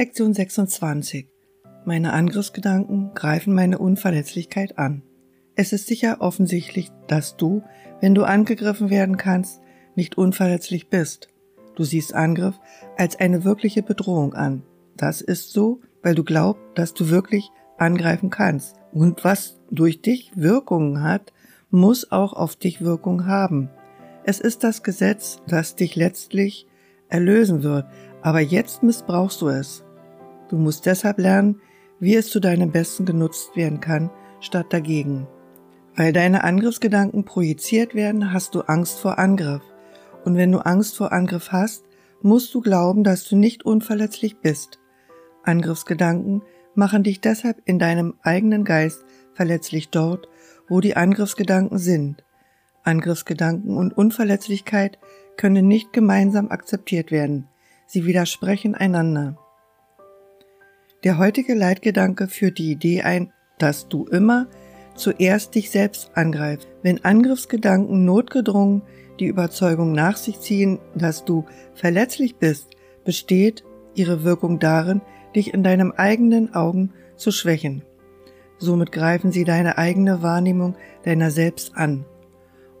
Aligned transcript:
Lektion 0.00 0.32
26. 0.32 1.26
Meine 1.84 2.12
Angriffsgedanken 2.12 3.14
greifen 3.14 3.52
meine 3.52 3.78
Unverletzlichkeit 3.80 4.78
an. 4.78 5.02
Es 5.56 5.72
ist 5.72 5.88
sicher 5.88 6.18
offensichtlich, 6.20 6.92
dass 7.08 7.36
du, 7.36 7.64
wenn 8.00 8.14
du 8.14 8.22
angegriffen 8.22 8.90
werden 8.90 9.16
kannst, 9.16 9.60
nicht 9.96 10.16
unverletzlich 10.16 10.88
bist. 10.88 11.30
Du 11.74 11.82
siehst 11.82 12.14
Angriff 12.14 12.60
als 12.96 13.18
eine 13.18 13.42
wirkliche 13.42 13.82
Bedrohung 13.82 14.34
an. 14.34 14.62
Das 14.96 15.20
ist 15.20 15.50
so, 15.50 15.80
weil 16.00 16.14
du 16.14 16.22
glaubst, 16.22 16.62
dass 16.76 16.94
du 16.94 17.08
wirklich 17.10 17.50
angreifen 17.76 18.30
kannst. 18.30 18.76
Und 18.92 19.24
was 19.24 19.58
durch 19.68 20.00
dich 20.00 20.30
Wirkungen 20.36 21.02
hat, 21.02 21.32
muss 21.70 22.12
auch 22.12 22.34
auf 22.34 22.54
dich 22.54 22.82
Wirkung 22.82 23.26
haben. 23.26 23.68
Es 24.22 24.38
ist 24.38 24.62
das 24.62 24.84
Gesetz, 24.84 25.42
das 25.48 25.74
dich 25.74 25.96
letztlich 25.96 26.68
erlösen 27.08 27.64
wird, 27.64 27.86
aber 28.22 28.38
jetzt 28.38 28.84
missbrauchst 28.84 29.40
du 29.40 29.48
es. 29.48 29.82
Du 30.48 30.56
musst 30.56 30.86
deshalb 30.86 31.18
lernen, 31.18 31.60
wie 32.00 32.14
es 32.14 32.30
zu 32.30 32.40
deinem 32.40 32.70
Besten 32.70 33.04
genutzt 33.04 33.56
werden 33.56 33.80
kann, 33.80 34.10
statt 34.40 34.66
dagegen. 34.70 35.26
Weil 35.96 36.12
deine 36.12 36.44
Angriffsgedanken 36.44 37.24
projiziert 37.24 37.94
werden, 37.94 38.32
hast 38.32 38.54
du 38.54 38.60
Angst 38.62 39.00
vor 39.00 39.18
Angriff. 39.18 39.62
Und 40.24 40.36
wenn 40.36 40.52
du 40.52 40.58
Angst 40.58 40.96
vor 40.96 41.12
Angriff 41.12 41.50
hast, 41.50 41.84
musst 42.22 42.54
du 42.54 42.60
glauben, 42.60 43.04
dass 43.04 43.24
du 43.24 43.36
nicht 43.36 43.64
unverletzlich 43.64 44.38
bist. 44.38 44.78
Angriffsgedanken 45.42 46.42
machen 46.74 47.02
dich 47.02 47.20
deshalb 47.20 47.60
in 47.64 47.78
deinem 47.78 48.14
eigenen 48.22 48.64
Geist 48.64 49.04
verletzlich 49.34 49.90
dort, 49.90 50.28
wo 50.68 50.80
die 50.80 50.96
Angriffsgedanken 50.96 51.78
sind. 51.78 52.24
Angriffsgedanken 52.84 53.76
und 53.76 53.96
Unverletzlichkeit 53.96 54.98
können 55.36 55.66
nicht 55.66 55.92
gemeinsam 55.92 56.50
akzeptiert 56.50 57.10
werden. 57.10 57.48
Sie 57.86 58.06
widersprechen 58.06 58.74
einander. 58.74 59.38
Der 61.04 61.18
heutige 61.18 61.54
Leitgedanke 61.54 62.26
führt 62.26 62.58
die 62.58 62.72
Idee 62.72 63.02
ein, 63.02 63.32
dass 63.58 63.88
du 63.88 64.06
immer 64.06 64.48
zuerst 64.96 65.54
dich 65.54 65.70
selbst 65.70 66.10
angreifst. 66.14 66.68
Wenn 66.82 67.04
Angriffsgedanken 67.04 68.04
notgedrungen 68.04 68.82
die 69.20 69.26
Überzeugung 69.26 69.92
nach 69.92 70.16
sich 70.16 70.40
ziehen, 70.40 70.80
dass 70.96 71.24
du 71.24 71.44
verletzlich 71.74 72.36
bist, 72.36 72.70
besteht 73.04 73.64
ihre 73.94 74.24
Wirkung 74.24 74.58
darin, 74.58 75.00
dich 75.36 75.54
in 75.54 75.62
deinem 75.62 75.92
eigenen 75.92 76.54
Augen 76.54 76.92
zu 77.16 77.30
schwächen. 77.30 77.82
Somit 78.58 78.90
greifen 78.90 79.30
sie 79.30 79.44
deine 79.44 79.78
eigene 79.78 80.22
Wahrnehmung 80.22 80.74
deiner 81.04 81.30
selbst 81.30 81.76
an. 81.76 82.04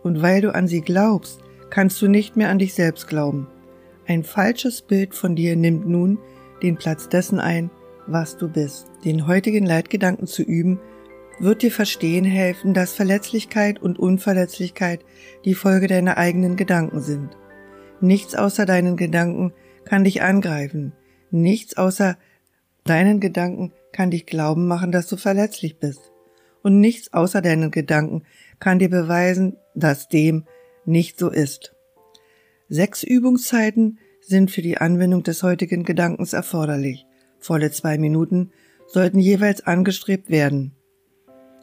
Und 0.02 0.22
weil 0.22 0.40
du 0.40 0.52
an 0.52 0.66
sie 0.66 0.80
glaubst, 0.80 1.40
kannst 1.70 2.02
du 2.02 2.08
nicht 2.08 2.36
mehr 2.36 2.48
an 2.48 2.58
dich 2.58 2.74
selbst 2.74 3.06
glauben. 3.06 3.46
Ein 4.06 4.24
falsches 4.24 4.82
Bild 4.82 5.14
von 5.14 5.36
dir 5.36 5.54
nimmt 5.54 5.86
nun 5.86 6.18
den 6.62 6.76
Platz 6.76 7.08
dessen 7.08 7.38
ein, 7.38 7.70
was 8.08 8.36
du 8.36 8.48
bist. 8.48 8.86
Den 9.04 9.26
heutigen 9.26 9.66
Leitgedanken 9.66 10.26
zu 10.26 10.42
üben, 10.42 10.80
wird 11.40 11.62
dir 11.62 11.70
verstehen 11.70 12.24
helfen, 12.24 12.74
dass 12.74 12.92
Verletzlichkeit 12.92 13.80
und 13.80 13.98
Unverletzlichkeit 13.98 15.04
die 15.44 15.54
Folge 15.54 15.86
deiner 15.86 16.16
eigenen 16.16 16.56
Gedanken 16.56 17.00
sind. 17.00 17.36
Nichts 18.00 18.34
außer 18.34 18.66
deinen 18.66 18.96
Gedanken 18.96 19.52
kann 19.84 20.04
dich 20.04 20.22
angreifen. 20.22 20.92
Nichts 21.30 21.76
außer 21.76 22.16
deinen 22.84 23.20
Gedanken 23.20 23.72
kann 23.92 24.10
dich 24.10 24.26
glauben 24.26 24.66
machen, 24.66 24.92
dass 24.92 25.06
du 25.06 25.16
verletzlich 25.16 25.78
bist. 25.78 26.12
Und 26.62 26.80
nichts 26.80 27.12
außer 27.12 27.40
deinen 27.40 27.70
Gedanken 27.70 28.24
kann 28.58 28.78
dir 28.78 28.90
beweisen, 28.90 29.56
dass 29.74 30.08
dem 30.08 30.44
nicht 30.84 31.18
so 31.18 31.30
ist. 31.30 31.74
Sechs 32.68 33.02
Übungszeiten 33.02 33.98
sind 34.20 34.50
für 34.50 34.62
die 34.62 34.78
Anwendung 34.78 35.22
des 35.22 35.42
heutigen 35.42 35.84
Gedankens 35.84 36.32
erforderlich. 36.32 37.06
Volle 37.38 37.70
zwei 37.70 37.98
Minuten 37.98 38.50
sollten 38.86 39.20
jeweils 39.20 39.66
angestrebt 39.66 40.30
werden. 40.30 40.72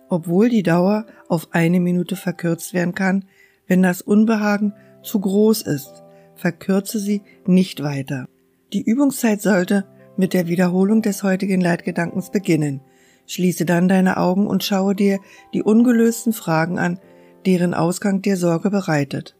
Obwohl 0.09 0.49
die 0.49 0.63
Dauer 0.63 1.05
auf 1.27 1.49
eine 1.51 1.79
Minute 1.79 2.15
verkürzt 2.15 2.73
werden 2.73 2.93
kann, 2.93 3.25
wenn 3.67 3.81
das 3.81 4.01
Unbehagen 4.01 4.73
zu 5.01 5.19
groß 5.19 5.63
ist, 5.63 6.03
verkürze 6.35 6.99
sie 6.99 7.21
nicht 7.45 7.81
weiter. 7.81 8.27
Die 8.73 8.83
Übungszeit 8.83 9.41
sollte 9.41 9.85
mit 10.17 10.33
der 10.33 10.47
Wiederholung 10.47 11.01
des 11.01 11.23
heutigen 11.23 11.61
Leitgedankens 11.61 12.31
beginnen. 12.31 12.81
Schließe 13.25 13.65
dann 13.65 13.87
deine 13.87 14.17
Augen 14.17 14.47
und 14.47 14.63
schaue 14.63 14.95
dir 14.95 15.19
die 15.53 15.63
ungelösten 15.63 16.33
Fragen 16.33 16.77
an, 16.77 16.99
deren 17.45 17.73
Ausgang 17.73 18.21
dir 18.21 18.37
Sorge 18.37 18.69
bereitet. 18.69 19.35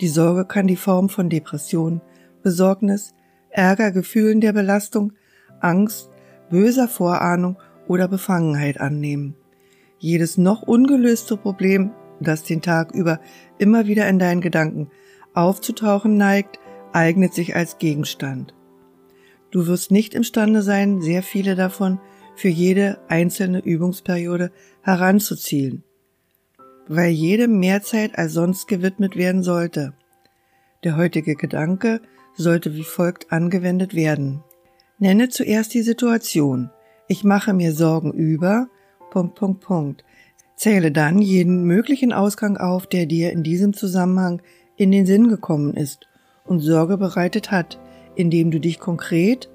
Die 0.00 0.08
Sorge 0.08 0.44
kann 0.44 0.66
die 0.66 0.76
Form 0.76 1.08
von 1.08 1.28
Depression, 1.28 2.00
Besorgnis, 2.42 3.14
Ärger, 3.50 3.92
Gefühlen 3.92 4.40
der 4.40 4.52
Belastung, 4.52 5.12
Angst, 5.62 6.10
böser 6.50 6.88
Vorahnung 6.88 7.56
oder 7.88 8.08
Befangenheit 8.08 8.80
annehmen. 8.80 9.34
Jedes 9.98 10.38
noch 10.38 10.62
ungelöste 10.62 11.36
Problem, 11.36 11.92
das 12.20 12.42
den 12.42 12.62
Tag 12.62 12.94
über 12.94 13.20
immer 13.58 13.86
wieder 13.86 14.08
in 14.08 14.18
deinen 14.18 14.40
Gedanken 14.40 14.90
aufzutauchen 15.34 16.16
neigt, 16.16 16.58
eignet 16.92 17.34
sich 17.34 17.56
als 17.56 17.78
Gegenstand. 17.78 18.54
Du 19.50 19.66
wirst 19.66 19.90
nicht 19.90 20.14
imstande 20.14 20.62
sein, 20.62 21.00
sehr 21.00 21.22
viele 21.22 21.56
davon 21.56 22.00
für 22.34 22.48
jede 22.48 22.98
einzelne 23.08 23.60
Übungsperiode 23.60 24.50
heranzuzielen 24.82 25.84
weil 26.88 27.10
jedem 27.10 27.58
mehr 27.58 27.82
Zeit 27.82 28.18
als 28.18 28.32
sonst 28.32 28.68
gewidmet 28.68 29.16
werden 29.16 29.42
sollte. 29.42 29.94
Der 30.84 30.96
heutige 30.96 31.36
Gedanke 31.36 32.00
sollte 32.34 32.74
wie 32.74 32.84
folgt 32.84 33.30
angewendet 33.32 33.94
werden. 33.94 34.42
Nenne 35.02 35.30
zuerst 35.30 35.74
die 35.74 35.82
Situation. 35.82 36.70
Ich 37.08 37.24
mache 37.24 37.54
mir 37.54 37.72
Sorgen 37.72 38.12
über. 38.12 38.68
Punkt, 39.10 39.34
Punkt, 39.34 39.60
Punkt. 39.60 40.04
Zähle 40.54 40.92
dann 40.92 41.18
jeden 41.18 41.64
möglichen 41.64 42.12
Ausgang 42.12 42.56
auf, 42.56 42.86
der 42.86 43.06
dir 43.06 43.32
in 43.32 43.42
diesem 43.42 43.72
Zusammenhang 43.72 44.42
in 44.76 44.92
den 44.92 45.04
Sinn 45.04 45.26
gekommen 45.26 45.74
ist 45.74 46.06
und 46.44 46.60
Sorge 46.60 46.98
bereitet 46.98 47.50
hat, 47.50 47.80
indem 48.14 48.52
du 48.52 48.60
dich 48.60 48.78
konkret 48.78 49.50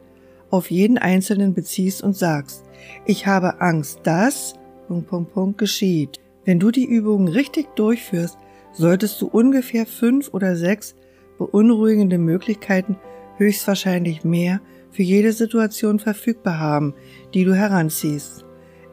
auf 0.50 0.70
jeden 0.70 0.98
Einzelnen 0.98 1.54
beziehst 1.54 2.04
und 2.04 2.18
sagst, 2.18 2.66
ich 3.06 3.26
habe 3.26 3.62
Angst, 3.62 4.02
dass 4.04 4.54
Punkt, 4.90 5.08
Punkt, 5.08 5.32
Punkt 5.32 5.58
geschieht. 5.58 6.20
Wenn 6.44 6.60
du 6.60 6.72
die 6.72 6.84
Übungen 6.86 7.30
richtig 7.30 7.74
durchführst, 7.78 8.38
solltest 8.74 9.22
du 9.22 9.28
ungefähr 9.28 9.86
fünf 9.86 10.34
oder 10.34 10.58
sechs 10.58 10.94
beunruhigende 11.38 12.18
Möglichkeiten, 12.18 12.98
höchstwahrscheinlich 13.38 14.26
mehr, 14.26 14.60
für 14.98 15.04
jede 15.04 15.32
Situation 15.32 16.00
verfügbar 16.00 16.58
haben, 16.58 16.96
die 17.36 17.44
du 17.44 17.54
heranziehst. 17.54 18.44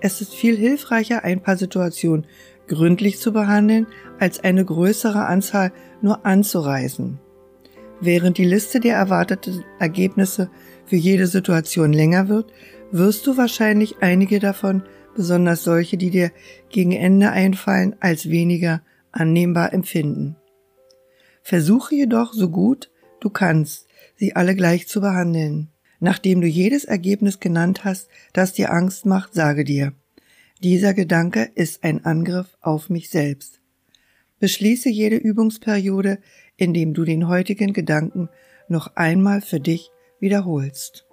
Es 0.03 0.21
ist 0.21 0.35
viel 0.35 0.55
hilfreicher, 0.55 1.25
ein 1.25 1.41
paar 1.41 1.57
Situationen 1.57 2.27
gründlich 2.67 3.19
zu 3.19 3.33
behandeln, 3.33 3.87
als 4.19 4.39
eine 4.39 4.67
größere 4.67 5.25
Anzahl 5.25 5.73
nur 6.03 6.27
anzureißen. 6.27 7.19
Während 8.03 8.37
die 8.37 8.45
Liste 8.45 8.81
der 8.81 8.97
erwarteten 8.97 9.65
Ergebnisse 9.79 10.51
für 10.85 10.97
jede 10.97 11.27
Situation 11.27 11.95
länger 11.95 12.29
wird, 12.29 12.53
wirst 12.93 13.27
du 13.27 13.39
wahrscheinlich 13.39 14.03
einige 14.03 14.41
davon 14.41 14.83
besonders 15.17 15.65
solche, 15.65 15.97
die 15.97 16.11
dir 16.11 16.33
gegen 16.69 16.93
Ende 16.93 17.31
einfallen, 17.31 17.97
als 18.01 18.29
weniger 18.29 18.83
annehmbar 19.11 19.73
empfinden. 19.73 20.37
Versuche 21.41 21.95
jedoch 21.95 22.35
so 22.35 22.51
gut 22.51 22.91
du 23.21 23.31
kannst, 23.31 23.89
sie 24.17 24.37
alle 24.37 24.55
gleich 24.55 24.87
zu 24.87 25.01
behandeln. 25.01 25.71
Nachdem 26.01 26.41
du 26.41 26.47
jedes 26.47 26.85
Ergebnis 26.85 27.41
genannt 27.41 27.85
hast, 27.85 28.09
das 28.33 28.53
dir 28.53 28.73
Angst 28.73 29.07
macht, 29.07 29.35
sage 29.35 29.65
dir, 29.65 29.93
dieser 30.63 30.95
Gedanke 30.95 31.51
ist 31.55 31.85
ein 31.85 32.05
Angriff 32.05 32.57
auf 32.61 32.91
mich 32.91 33.11
selbst. 33.11 33.61
Beschließe 34.41 34.89
jede 34.89 35.17
Übungsperiode, 35.17 36.19
indem 36.57 36.95
du 36.95 37.05
den 37.05 37.29
heutigen 37.29 37.73
Gedanken 37.73 38.29
noch 38.69 38.97
einmal 38.97 39.41
für 39.41 39.61
dich 39.61 39.91
wiederholst. 40.21 41.07